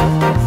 [0.00, 0.39] Thank you.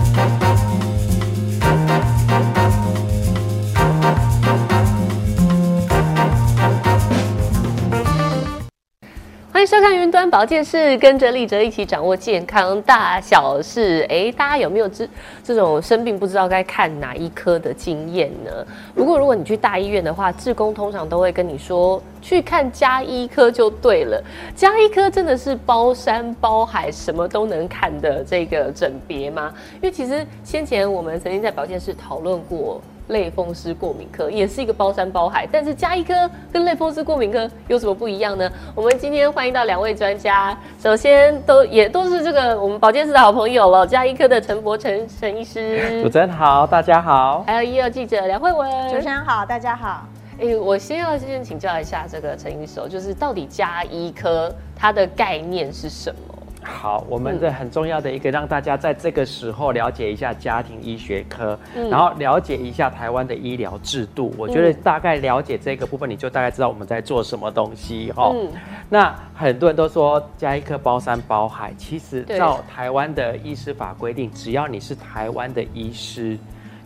[9.65, 14.05] 收看云端保健室，跟着立哲一起掌握健康大小事。
[14.09, 15.07] 哎，大家有没有这
[15.41, 18.51] 这种生病不知道该看哪一科的经验呢？
[18.93, 24.21] 不过如果你去大医院的话，志工通常都会跟你说去看家医科就对了。
[24.53, 29.53] 家医科真的是包山包海，什么都能看的这个诊别吗？
[29.75, 32.81] 因为其实先前我们曾经在保健室讨论过。
[33.07, 36.13] 类风湿过敏科也是一个包山包海，但是加医科
[36.51, 38.49] 跟类风湿过敏科有什么不一样呢？
[38.73, 50.07] 我们今天欢迎到两位专家，首先都也都是这个我们保健室的好朋友了，加医科的陈柏成陈医师，主持人好，大家好，还有医疗记者梁慧文，主持人好，大家好。
[50.39, 56.32] 哎、欸，我先要先请教一下这个陈医师，就是到底加医科它的概念是什么？
[56.63, 64.33] 好，我们的很重要的一个，让大家在这个时候了解一下家庭医学科，嗯、然后了解一下台湾的医疗制度。
[64.37, 68.31] 我觉得大概了解这个部分，你就大概知道我们在做什么东西哈。
[68.33, 68.49] 嗯、
[68.89, 76.37] 那很多人都说加医科包山包海，其实照台湾的医师法规定，只要你是台湾的医师，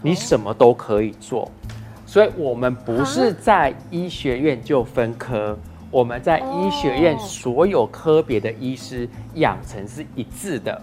[0.02, 1.50] 你什么都可以做。
[2.06, 5.58] 所以我们不是在医学院就分科。
[5.90, 10.82] 我们在医学院所有科别的医师养成是一致的，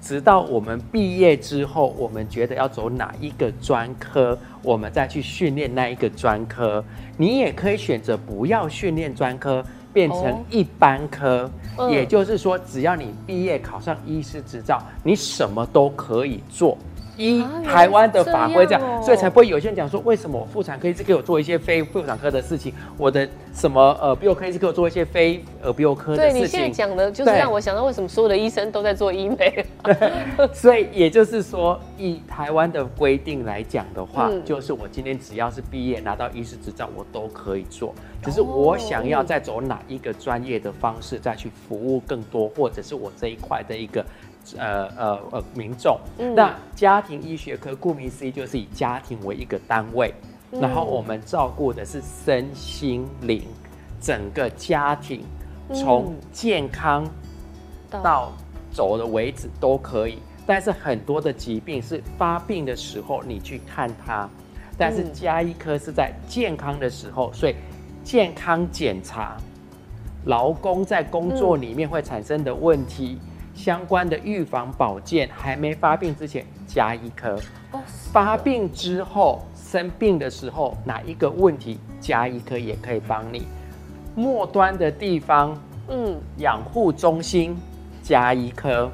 [0.00, 6.84] 直到我们毕业之后，我们觉得要走哪一个专科，我们再去训练那一个专科。
[7.16, 11.50] 你也可以选择不要训练专科，变成一般科。
[11.90, 16.78] 也就是说，只要你毕业考上医师执照，你什么都可以做。
[17.16, 26.32] 一台湾的法规这样，哦、所以才不会有些人讲说，为什么我妇产科医师给我做一些非妇产科的事情，我的什么呃鼻喉科医师给我做一些非耳鼻喉科的事情。
[26.32, 29.64] 对，你现在讲的就是让我想到为什么所有的医生都在做医美。
[30.52, 37.94] 所以也就是说，以台湾的规定来讲的话，嗯、就是我今天只要是毕业拿到医师执照，我都可以做。
[38.22, 44.04] 只是我想要再走哪一个专业的方式再去服务更多，或者是我这一块的一个。
[44.56, 50.12] 呃呃呃，民众，嗯、那家庭医学科顾名思义就是以家庭为一个单位，
[50.52, 53.42] 嗯、然后我们照顾的是身心灵，
[54.00, 55.24] 整个家庭
[55.72, 57.06] 从健康
[57.90, 58.32] 到
[58.70, 60.18] 走的为止都可以。
[60.46, 64.28] 但是很多的疾病是发病的时候你去看它，
[64.76, 67.54] 但是家医科是在健康的时候，所以
[68.04, 69.38] 健康检查，
[70.26, 73.18] 劳工在工作里面会产生的问题。
[73.54, 77.38] 相关的预防保健还没发病之前，加一颗；
[78.12, 83.46] 发病之后，生病的时候，哪一个问题，加一颗也可以帮你。
[84.14, 85.56] 末端的地方，
[85.88, 87.56] 嗯，养护中心，
[88.02, 88.88] 加一颗；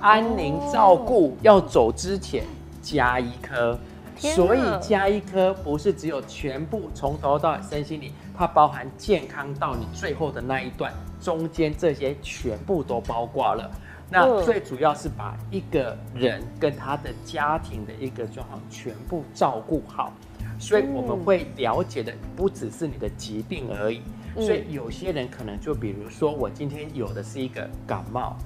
[0.00, 2.44] 安宁照顾要走之前，
[2.82, 3.78] 加一颗。
[4.16, 13.68] 所以加一颗不是只有全部从头到尾身心灵，它包含健康到你最后的那一段，中间这些全部都包括了。
[14.08, 20.12] 那最主要是把一个人跟他的家庭的一个状况全部照顾好，
[20.56, 24.00] 所以我们会了解的不只是你的疾病而已。
[24.36, 28.38] 所以有些人可能就比如说，我今天有的是一个感冒。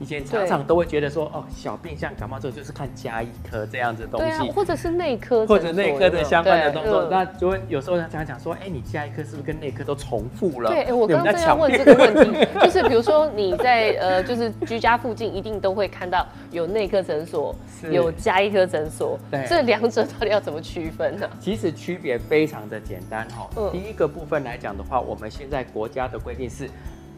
[0.00, 10.70] 以前常常都会觉得说，哦，小病像感冒，之后就是看加医科这样子的东西，啊、或者是内科，或者内科的相关的动作，那就会有时候常常讲说，哎，你加医科是不是跟内科都重复了？
[10.70, 17.54] 对，我刚刚正要问这个问题， 就是比如说你在呃，就是居家附近一定都会看到有内科诊所，
[17.90, 21.28] 有加医科诊所，对，这两者到底要怎么区分呢？
[21.38, 23.46] 其实区别非常的简单哈。
[23.54, 26.70] 嗯、第一个部分来讲的话，我们现在国家的规定是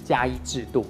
[0.04, 0.84] 加医制度。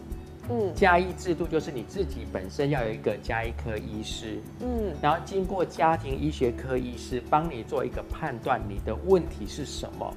[0.51, 10.13] 嗯，加医制度就是你自己本身要有一个加医科医师，嗯，然后经过家庭医学科医师帮你做一个判断，你的问题是什么？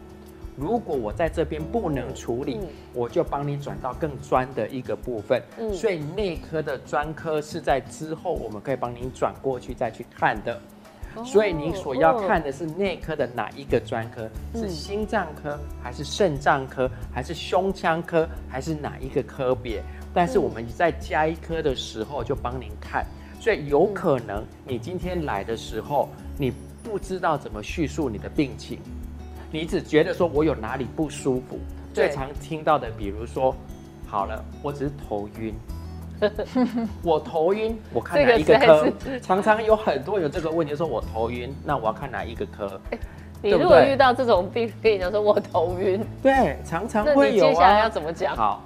[0.57, 5.41] 如果我在这边不能处理，嗯，我就帮你转到更专的一个部分。
[5.59, 10.59] 嗯，所以内科的专科是在之后我们可以帮您转过去再去看的。
[11.23, 14.29] 所以您所要看的是内科的哪一个专科？
[14.53, 19.81] 是心脏科还是肾脏科还是胸腔科还是哪一个科别？
[20.15, 23.05] 但是我们在加一科的时候就帮您看，
[23.37, 26.07] 所以有可能你今天来的时候，
[26.37, 28.79] 你不知道怎么叙述你的病情，
[29.51, 31.59] 你只觉得说我有哪里不舒服。
[31.93, 33.53] 最常听到的，比如说，
[34.07, 35.53] 好了，我只是头晕，
[37.03, 38.91] 我头晕，我看哪一个科？
[39.21, 42.79] 常常有很多有这个问题，说我头晕，那我要看哪一个科？
[43.41, 47.47] 你如果遇到这种病，跟你讲说我头晕，对，常常会有啊。
[47.47, 48.35] 那你接下来要怎么讲？
[48.35, 48.63] 好，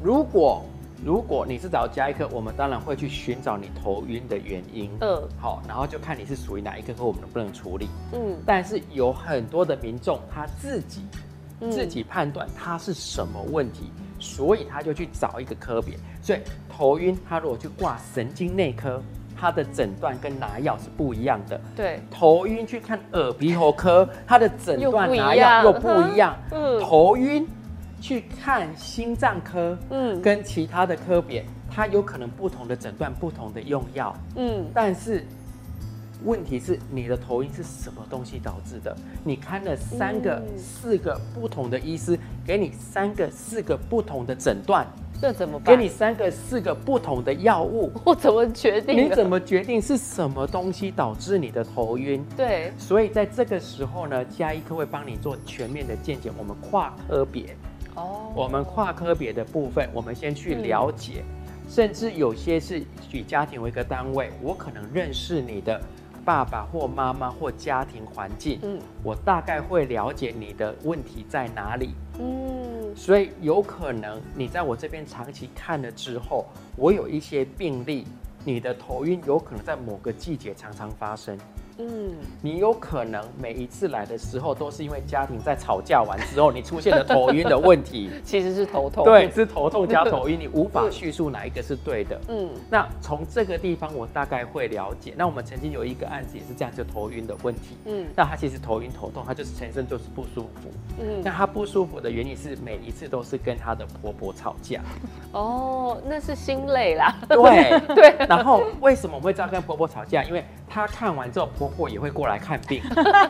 [0.00, 0.64] 如果
[1.04, 4.90] 如果你是找加一科，我们当然会去寻找你头晕的原因。
[5.02, 7.88] 嗯，好，然后就看你是属于哪一个科，我们能不能处理。
[8.14, 11.02] 嗯，但是有很多的民众他自己、
[11.60, 15.94] 嗯、自己判断他是什么问题，所以他就去找一个科别。
[16.22, 16.38] 所以
[16.74, 19.02] 头晕，他如果去挂神经内科，
[19.38, 21.60] 他的诊断跟拿药是不一样的。
[21.76, 26.34] 对，头晕去看耳鼻喉科，他的诊断拿药又不一样。
[26.50, 27.46] 嗯，头晕。
[28.04, 35.24] 去看心脏科，嗯，跟其他的科别，它有可能不同的诊断，不同的用药，嗯，但是
[36.22, 38.94] 问题是你的头晕是什么东西导致的？
[39.24, 44.86] 你看了三个、嗯、四个不同的医师，给你三个、四个不同的诊断，
[45.18, 45.74] 这怎么办？
[45.74, 49.06] 给你三个、四个不同的药物， 我怎么决定？
[49.06, 52.22] 你怎么决定是什么东西导致你的头晕？
[52.36, 57.56] 对，所以在这个时候呢，加医科会帮你做全面的健检，我们跨科别。
[57.94, 62.82] 哦，我们跨科别的部分，我们先去了解，嗯、甚至有些是
[63.12, 65.80] 以家庭为一个单位，我可能认识你的
[66.24, 76.46] 爸爸或妈妈或家庭环境，嗯，我大概会了解你的问题在哪里，嗯，所以有可能你在我这边长期看了之后，
[76.76, 78.06] 我有一些病例，
[78.44, 81.38] 你的头晕有可能在某个季节常常发生。
[81.78, 92.20] 嗯，你有可能每一次来的时候，都是因为家庭在吵架完之后，你出现了头晕的问题， 其实是头痛，对，是头痛加头晕，你无法叙述哪一个是对的。
[92.28, 95.14] 嗯，那从这个地方我大概会了解。
[95.16, 97.76] 那我们曾经有一个案子也是这样，就头晕的问题。
[97.86, 100.70] 嗯，那他其实头晕头痛，他就是全身就是不舒服。
[101.00, 104.80] 嗯，那他不舒服的原因是每一次都是跟他的婆婆吵架。
[105.32, 107.16] 哦，那是心累啦。
[107.28, 108.26] 对 对。
[108.28, 110.22] 然后为什么我会这样跟婆婆吵架？
[110.24, 110.44] 因为
[110.74, 112.82] 他看完之后，婆婆也会过来看病，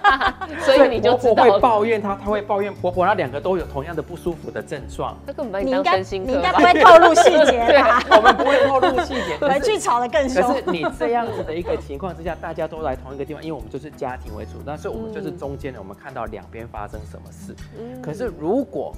[0.65, 5.15] 所以你就知道婆婆会抱怨她，她会抱怨婆婆，那两个都有同样的不舒服的症状。
[5.27, 8.03] 这根本把你当身心科，你应该不会透露细节吧？
[8.17, 10.43] 我们不会透露细节， 可是吵得更凶。
[10.43, 17.55] 可是你这样子的一个情况之下，大家都来同一个地方，因为我们就是家庭为主，那所以我们就是中间的，我们看到两边发生什么事。
[17.79, 18.95] 嗯，可是如果。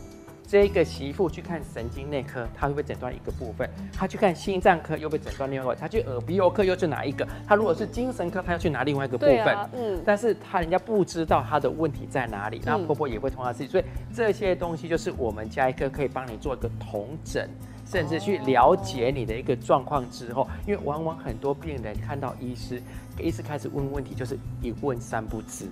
[0.47, 3.69] 这个媳妇去看神经内科，她会不会诊断一个部分？
[3.93, 5.81] 她去看心脏科，又被诊断另外一个？
[5.81, 7.27] 她去耳鼻喉科，又去哪一个？
[7.49, 9.57] 她如果是精神科，她要去拿另外一个部分。
[9.75, 13.85] 嗯，但是她人家不知道她的问题在哪里，那婆婆也会同样自己，所以
[14.15, 17.51] 这些东西就是我们家医科可以帮你做一个同诊，
[17.85, 22.81] 甚至去了解你的一个状况之后，因为往往很多病人看到医师，
[23.19, 25.67] 医师开始问问题，就是一问三不知。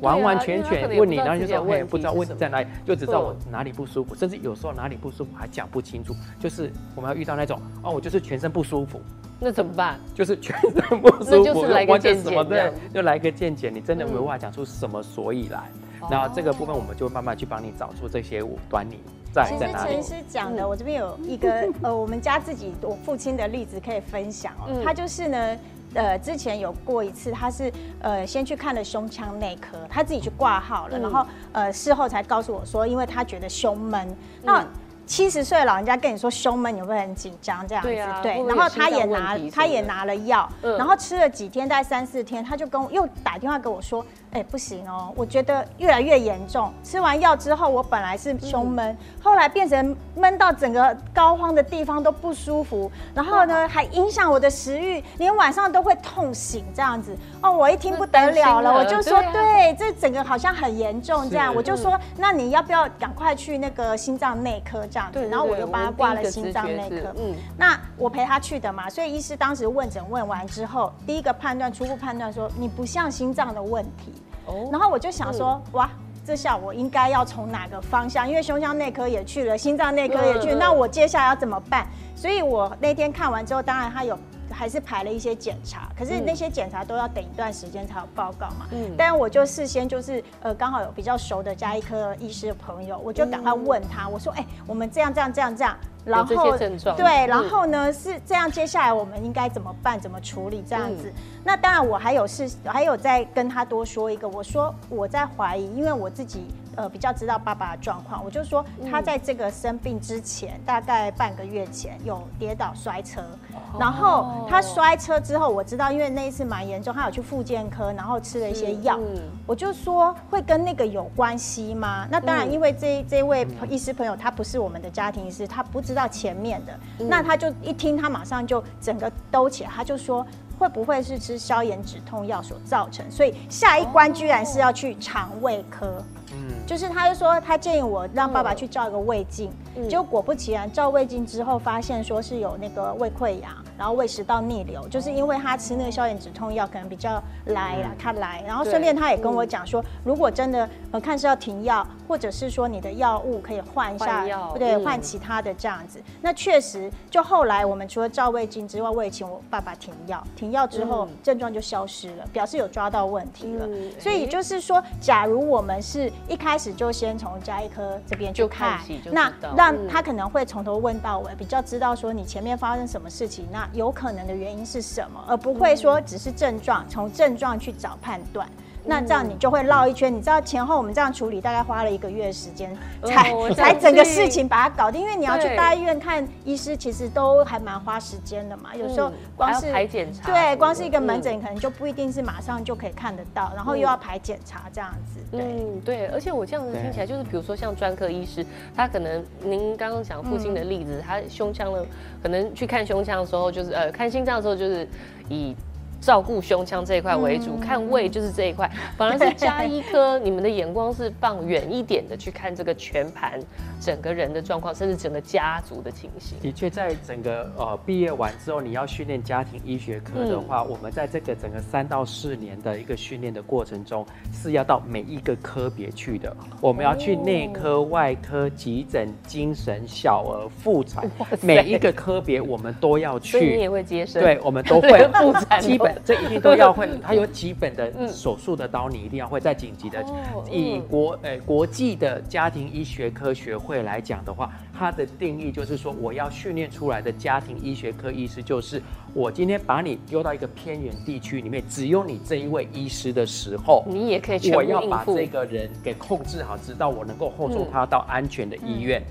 [0.00, 6.14] 完完全全问你，然后就说我也不知道问题在哪里，就只知道我哪里不舒服，甚至有时候哪里不舒服还讲不清楚。
[6.38, 9.00] 就是我们要遇到那种哦，我就是全身不舒服，
[9.38, 9.98] 那怎么办？
[10.14, 15.64] 就是全身不舒服，那就是来个健检，对，就来个见解，你真的没办法讲出什么所以来。
[16.10, 18.98] 然后这个部分我们就慢慢去帮你找出这些端倪
[19.32, 19.94] 在在哪里。
[19.94, 25.56] 其实陈医师讲的，我这边有一个呃，我们家自己我父亲的例子可以分享哦，他就是呢。
[25.94, 34.08] 呃，之前有过一次，他是呃先去看了胸腔内科，他自己去挂号了，嗯、然后呃事后才告诉我说，因为他觉得胸闷。
[34.08, 34.66] 嗯、那
[35.12, 37.68] 七十岁老人家跟你说胸闷，你会很紧张？
[37.68, 44.02] 这样子对，啊、对，然后他也拿他也拿了药，嗯、然后吃了几天，大概三四天，他就跟我又打电话跟我说。
[44.32, 46.72] 哎、欸，不行哦，我觉得越来越严重。
[46.82, 57.14] 吃完药之后，我本来是胸闷，嗯、后来变成闷到整个膏肓的地方都不舒服，然后呢，还影响我的食欲，连晚上都会痛醒这样子。
[57.42, 67.14] 哦，我一听不得了了，了我就说，对，这整个好像很严重这样，我就说，那你要不要赶快去那个心脏内科这样然后我就帮他挂了心脏内科。
[67.16, 74.12] 嗯，那我陪他去的嘛，所以医师当时问诊问完之后，第一个判断，初步判断说，你不像心脏的问题。
[74.44, 75.88] 哦然后我就想说，哇，
[76.24, 78.28] 这下我应该要从哪个方向？
[78.28, 81.86] 因为胸腔内科也去了，心脏内科也去了，那我接下来要怎么办？
[82.16, 84.18] 所以我那天看完之后，当然他有
[84.52, 88.66] 还是排了一些检查，可是那些检查都要等一段时间才有报告嘛。
[88.70, 95.76] 嗯，但我就事先就是呃，刚好有比较熟的加医科医师的朋友，我就赶快问他，我说，哎，我们这样这样这样这样。
[96.04, 96.56] 然后
[96.96, 100.00] 对，然后呢是这样，接下来我们应该怎么办？
[100.00, 101.08] 怎么处理这样子？
[101.08, 113.20] 嗯、那当然，我还有事，还有再跟他多说一个，我说我在怀疑，因为我自己呃比较知道爸爸的状况，我就说他在这个生病之前，大概半个月前有跌倒摔车，
[113.52, 122.08] 哦、然后他摔车之后，我知道因为那一次蛮严重，他有去复健科，然后吃了一些药，嗯、我就说会跟那个有关系吗？
[122.10, 125.92] 那当然，因为这这位医师朋友他不是我们的家庭医师，他不知。
[125.92, 126.72] 知道前面的，
[127.06, 130.26] 那他就一听，他马上就整个兜起来，他就说
[130.58, 133.04] 会不会是吃消炎止痛药所造成？
[133.10, 136.02] 所以下一关居然是要去肠胃科。
[136.34, 143.50] 嗯，就是他就说他建议我让爸爸去照一个胃镜，嗯、结果果不其然，照胃镜之后发现说是有那个胃溃疡。
[143.78, 148.40] 然后胃食道逆流，就是因为他吃那个消炎止痛药，可能比较来了，他来。
[148.46, 156.00] 然后顺便他也跟我讲说，如果真的呃看是要停药，或者是说你的药物可以换一下，不对，换其他的这样子。
[156.20, 163.66] 那确实，就后来我们除了照胃镜之外，我也请我爸爸停药，停药之后症状就消失了，表示有抓到问题了。
[163.98, 173.68] 所以就是说，假如我们是一开始就先从加一科这边去看，那让他可能会从头问到尾，比较知道说你前面发生什么事情，那。
[173.72, 178.46] 有可能的原因是什么，而不会说只是症状，从症状去找判断。
[178.84, 185.00] 那这样你就会绕一圈，你知道前后我们这样处理大概花了一个月的时间，才才整个事情把它搞定。
[185.00, 188.74] 因为你要去大医院看医师，其实都还蛮花时间的嘛。
[188.74, 195.20] 有时候光是排检查，对，光是一个门诊可能就不一定是马上就可以看得到，然后又要排检查这样子。
[195.32, 196.06] 嗯，对。
[196.08, 201.86] 而且我这样子听起来，就是比如说像专科医师，他可能您刚刚讲父亲的例子，他胸腔的
[202.22, 204.88] 可能去看胸腔的时候，就是呃看心脏的时候，就是
[205.28, 205.54] 以。
[206.02, 213.40] 照顾胸腔这一块为主，嗯、看胃就是这一块，反而是加医科，你们的眼光是放远一点的去看这个全盘
[213.80, 216.36] 整个人的状况，甚至整个家族的情形。
[216.40, 226.36] 的确，在整个呃毕业完之后，你要训练家庭医学科的话，嗯、我们在这个整个三到四年的一个训练的过程中，是要到每一个科别去的。
[226.60, 231.08] 我们要去内科、外科、急诊、精神、小儿、妇产，
[231.40, 233.38] 每一个科别我们都要去。
[233.38, 234.20] 所以你也会接生？
[234.20, 235.91] 对，我们都会 妇产基本。
[236.04, 239.42] 这一定都要会，它有基本的手术的刀，你一定要会。
[239.42, 240.04] 再紧急的，
[240.48, 248.80] 以国诶国际的家庭医学科学会来讲的话，它的定义就是说，我要训练出来的家庭医学科医师，就是
[249.12, 259.02] 我今天把你丢到一个偏远地区里面，只有你这一位医师的时候，你也可以全我要把这个人给控制好，直到我能够后送他到安全的医院。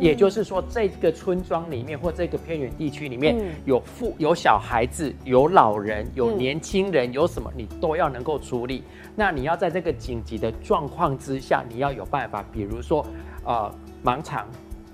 [0.00, 8.82] 也就是说，这个村庄里面或这个偏远地区里面有父有小孩子、有老人、有年轻人，有什么你都要能够处理。
[9.14, 13.04] 那你要在这个紧急的状况之下，你要有办法，比如说，
[13.44, 13.72] 呃，
[14.04, 14.46] 盲肠，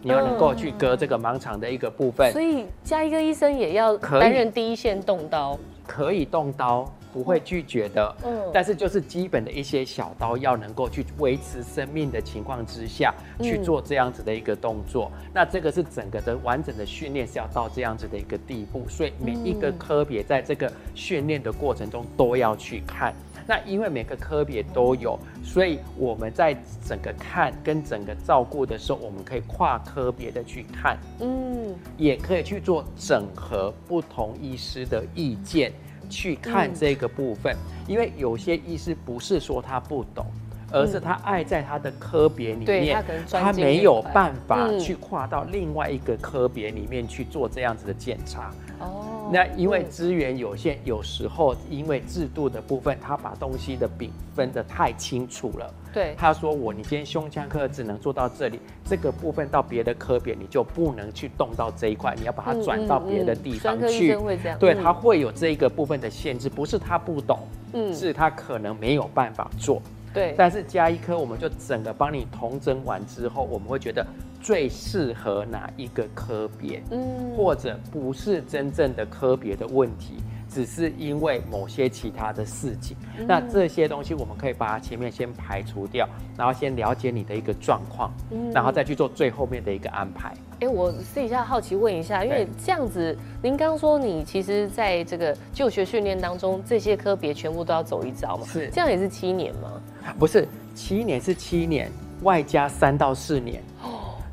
[0.03, 2.33] 你要能够去割这个盲肠的一个部分。
[2.33, 6.91] 所以，加一个医生也要担任第一线动刀，可以动刀。
[7.15, 23.15] 不会拒绝的，嗯，但是就是基本的一些小刀要能够去维持生命的情况之下去做这样子的一个动作，嗯、那这个是整个的完整的训练是要到这样子的一个地步，所以每一个科别在这个训练的过程中都要去看。
[23.47, 35.71] 那因为每个科别都有，所以我们在整个看跟整个照顾的时候，我们可以跨科别的去看，嗯，也可以去做整合不同医师的意见。
[36.09, 37.57] 去看这个部分，
[37.87, 40.27] 因为有些医师不是说他不懂，
[40.71, 48.53] 而是他爱在他的科别里面，他没有办法去跨到另外一个科别里面去做这样子的检查。
[48.81, 55.75] 哦，那因为资源有限，有时候因为制度的部分，他把东西的饼分得太清楚了。
[55.93, 64.17] 对，他说我，你今天胸腔科只能做到这里，这个部分到别的科别你就不能去动到这一块，你要把它转到别的地方去。
[64.61, 67.41] 对，他会有这一个部分的限制，不是他不懂，
[67.73, 69.83] 嗯，是他可能没有办法做。
[70.13, 74.07] 对，但是加一颗我们就整个帮你同整完之后，我们会觉得
[74.45, 80.17] 最适合哪一个科别，嗯，或者不是真正的科别的问题。
[80.47, 90.33] 只是因为某些其他的事情，嗯、那这些东西我们可以把它前面先排除掉，然后先了解你的一个状况，嗯、然后再去做最后面的一个安排。
[90.61, 98.47] 哎，我私底下好奇问一下，因为这样子，您刚刚说你其实在这个就学训练当中，这些科别全部都要走一遭嘛？
[98.47, 99.83] 是，这样也是七年吗？
[100.21, 101.91] 不是，七年是七年，
[102.23, 103.74] 外加三到四年，哦，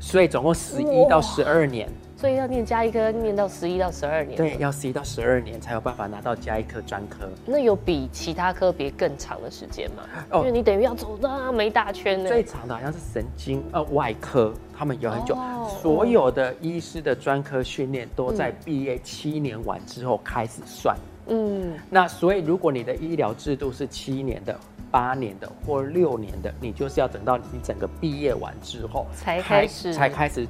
[0.02, 1.88] 所以总共十一到十二年。
[2.16, 4.36] 所以要念加医科，念到十一到十二年。
[4.36, 7.28] 对，要十一到十二年才有办法拿到加医科专科。
[7.44, 10.04] 那有比其他科别更长的时间吗？
[10.30, 12.28] 哦，因为你等于要走那么一大圈呢。
[12.28, 15.34] 最长的好像是神经呃外科，他们有很久。
[15.34, 20.96] 哦、所有的医师的专科训练都在毕业七年完之后开始算。
[21.26, 21.74] 嗯。
[21.90, 24.56] 那所以如果你的医疗制度是七年的、
[24.92, 30.46] 八年的或六年的，你就是要等到你整个毕业完之后才开始才开始。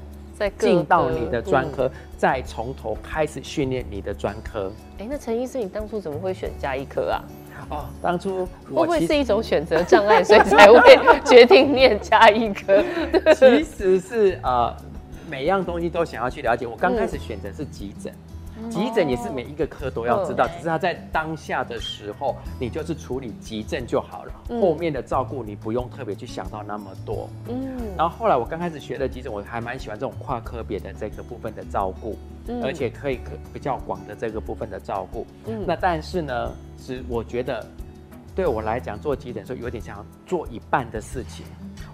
[0.59, 4.73] 进到你的专科，嗯、再从头开始训练你的专科。
[4.99, 7.23] 哎、欸，那陈医师，你当初怎么会选加医科啊？
[7.71, 8.45] 哦，当初
[8.75, 12.83] 会不会是一种选择障碍，所以才会决定念加医科？
[13.37, 14.75] 其实是呃，
[15.31, 16.67] 每样东西都想要去了解。
[16.67, 18.13] 我刚开始选择是急诊，
[18.71, 27.29] 急诊也是每一个科都要知道，哦、只是他在当下的时候，你就是处理急症就好了，嗯、后面的照顾你不用特别去想到那么多。
[27.49, 32.17] 嗯，然后后来我刚开始学的急诊，我还蛮喜欢这种跨科别的这个部分的照顾，
[32.47, 35.27] 嗯、而且可以可比较广的这个部分的照顾。
[35.47, 37.67] 嗯，那但是呢，是我觉得
[38.35, 41.45] 对我来讲做急诊的时候有点像做一半的事情。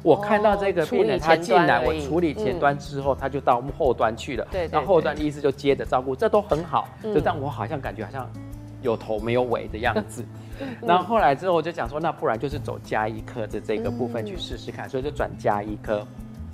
[0.02, 4.46] 我看到这个病人，他进来，我处理前端之后，他就到后端去了。
[4.50, 6.88] 对，然后后端的医师就接着照顾，这都很好。
[7.02, 8.30] 就让我好像感觉好像
[8.80, 10.24] 有头没有尾的样子。
[10.82, 16.06] 然后后来之后，我就讲说，那不然就是走加医科的这个部分去试试看，所以就转加医科。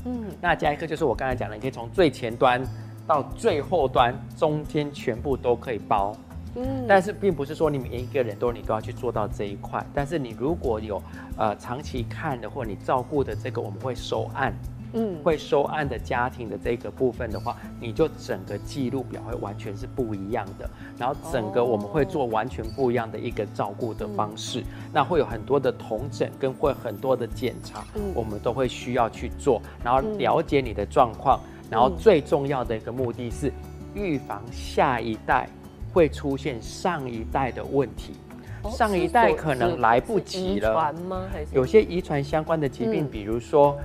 [0.04, 2.62] 嗯，那加医科就是我刚才讲的，你可以从最前端
[3.06, 6.14] 到最后端，中间全部都可以包。
[6.56, 9.84] 嗯，但是并不是说你每一个人都你都要去做到这一块。
[9.92, 11.02] 但是你如果有
[11.36, 14.54] 呃长期看的或你照顾的这个，我们会收案，
[14.92, 20.70] 嗯，会收案的家庭的这个部分的话，你就整个记录表会完全是不一样的。
[20.96, 24.60] 然后整个我们会做完全不一样的一个照顾的方式。
[24.60, 33.52] 哦、那会有很多的同诊跟会很多的检查，嗯，我们都会需要去做，然后了解你的状况，然后最重要的一个目的是
[33.92, 35.48] 预防下一代。
[35.94, 38.14] 会出现上一代的问题，
[38.72, 40.92] 上一代可能来不及了。
[41.52, 43.78] 有些遗传相关的疾病，比如说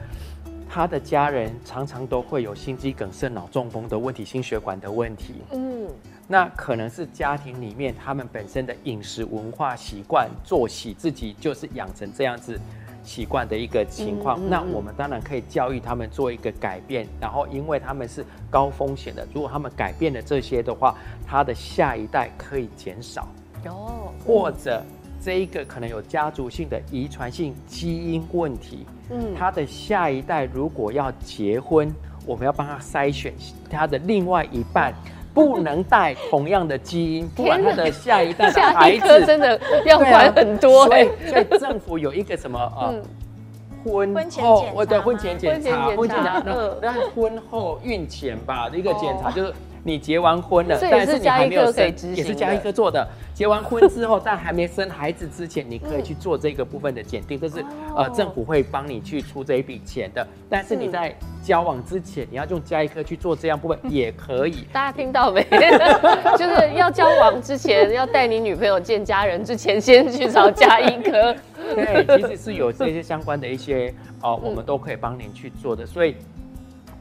[0.68, 5.36] 他的家人常常都会有心肌梗塞、脑中风的问题、心血管的问题。
[5.52, 5.88] 嗯，
[6.28, 12.60] 那可能是家庭里面他们本身的饮食文化习惯、作息，自己就是养成这样子。
[13.04, 23.28] 习惯的一个情况，那我们当然可以教育他们做一个改变，然后因为他们是高风险的，如果他们改变了这些的话，他的下一代可以减少。
[23.66, 24.84] 哦，或者
[25.22, 31.94] 这一个可能有家族性的遗传性基因问题，嗯，他的下一代如果要结婚，
[32.26, 33.34] 我们要帮他筛选
[33.70, 34.94] 他的另外一半。
[35.46, 39.26] 不能带同样的基因， 不管他的下一代的孩子。
[39.26, 40.86] 真的要管很多。
[40.88, 42.94] 所以，所以政府有一个什么啊，
[43.84, 46.44] 婚后我的婚前检查，婚前检查，
[46.82, 49.54] 那婚后孕前吧的一个检查，就是
[49.90, 53.08] 你结完婚了，但是你还没有生，也是加一科做的。
[53.34, 57.64] 结完婚之后，但还没生孩子之前，你可以去做这个部分的检定，这是
[57.96, 60.28] 呃政府会帮你去出这一笔钱的。
[60.50, 64.68] 但是你在交往之前，你要用加一科去做这样部分也可以。
[64.74, 65.42] 大家听到没？
[66.38, 71.34] 就是要交往之前，要带你女朋友见家人之前，先去找加一科。
[71.76, 75.86] 对，其实是有这些相关的一些哦，我们都可以帮您去做的。
[75.86, 76.16] 所以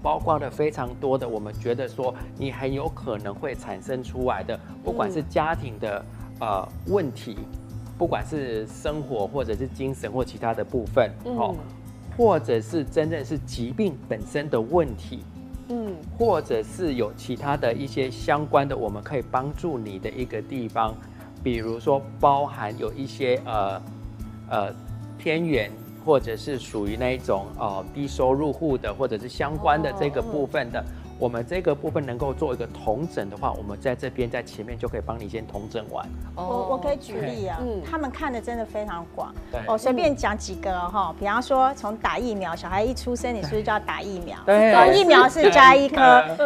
[0.09, 6.03] 包括了非常多的，我们觉得说你很有可能会产生出来的，不管是家庭的。
[6.41, 7.37] 呃，问题，
[7.99, 11.53] 不管是生活或者是精神或其他的部分，哦，
[12.17, 15.25] 或者是真正是疾病本身的问题，
[15.69, 20.95] 嗯，或者是有其他的一些相关的，我们可以帮助你的一个地方，
[21.43, 23.83] 比如说包含有一些呃
[24.49, 24.73] 呃
[25.19, 25.69] 偏远
[26.09, 30.83] 或者是属于那一种呃低收入户的，或者是相关的这个部分的。
[31.19, 36.09] 我们这个部分能够做一个同整的话，我们在这边在前面就可以帮你先同整完。
[36.37, 39.35] 我我可以举例啊，嗯，他们看的真的非常广。
[39.51, 44.39] 对，我随便讲几个哈，比方说从打疫苗，小孩一出生你是不是就要打疫苗？
[44.47, 45.97] 对，疫苗是加医科，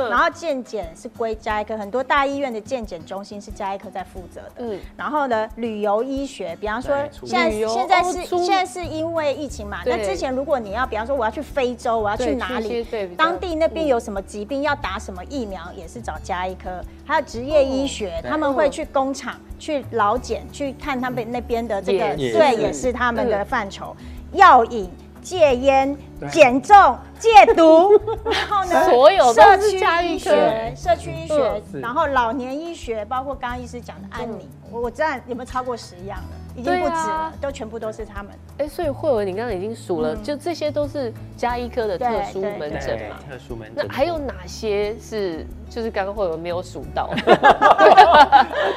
[0.09, 4.53] 然后健检是归加医科，很多大医院的健检中心是加医科在负责的。
[4.61, 12.83] 嗯，然后呢，旅游医学，比方说现在现在是现在是因为疫情嘛，那之前如果你要，比方说我要去非洲，我要去哪里？
[12.85, 14.62] 对，当地那边有什么疾病？
[14.63, 22.93] 要打什么疫苗也是找加医科，还有职业医学，他们会去工厂去劳检，去看他们那边的这个，对，也是。
[22.93, 23.97] 他们的范畴。
[24.33, 25.97] 药瘾、戒烟、
[26.31, 27.91] 减重、戒毒，
[28.25, 36.42] 然后呢，所有社区医学、社区医学，然后老年医学，包括刚刚医师讲的安宁，我我知道有没有超过十样了？
[36.55, 38.33] 已经不止了，都全部都是他们。
[38.59, 43.19] 哎，所以慧文，你刚刚已经数了，就这些都是加医科的特殊门诊嘛？
[43.29, 43.87] 特殊门诊。
[43.87, 47.09] 那还有哪些是就是刚刚慧文没有数到？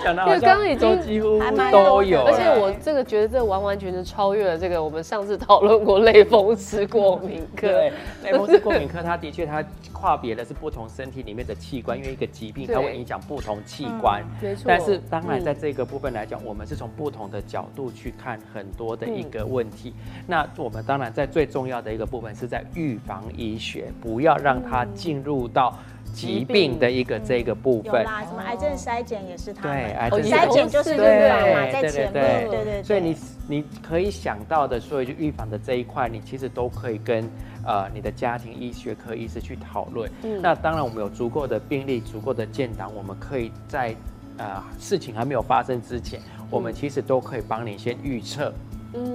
[0.05, 1.39] 因为刚刚已经几乎
[1.71, 7.67] 都有，而且我这个觉得这完完全全超越了这个我们上次讨论过类风湿过敏科。
[7.67, 7.91] 对，
[8.23, 14.23] 类风湿过敏科，它的确它跨别的是不同身体里面的器官，因为一个疾病它会影响不同器官。
[14.41, 14.63] 没错。
[14.65, 25.77] 但是当然在这个部分来讲，我们是从不同的角度去看很多的一个问题，嗯、那我们当然在最重要的一个部分是在预防医学，不要让它进入到
[26.15, 28.01] 疾病的一个这个部分。
[28.01, 29.63] 有啦，什么癌症筛检也是他。
[29.63, 32.13] 对，癌症筛检就是预防嘛，在前面。
[32.13, 32.83] 对对对。
[32.83, 33.15] 所以你
[33.47, 37.29] 你可以想到的，所以就预防的这一块，你其实都可以跟
[37.65, 40.09] 呃你的家庭医学科医师去讨论。
[40.23, 40.41] 嗯。
[40.41, 43.93] 那当然，我们有足够的病例，足够的建档，我们可以在
[44.37, 48.53] 呃事情还没有发生之前，我们其实都可以帮你先预测。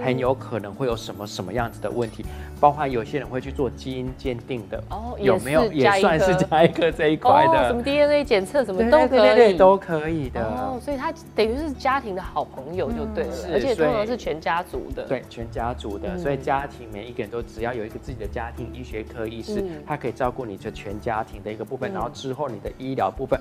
[0.02, 2.24] 很有可能会有什么什么样子的问题，
[2.60, 10.42] 包括有些人会去做基因鉴定的，哦，有没有也算是加一个这一块的，什么 DNA 检测什么都可以，对对对，都可以的。
[10.42, 23.40] 哦，所以他等于是家庭的好朋友就对了，而且通常是全家族的，对，全家族的，所以家庭每一个人都只要有一个自己的家庭医学科医师，他可以照顾你这全家庭的一个部分，然后之后你的医疗部分，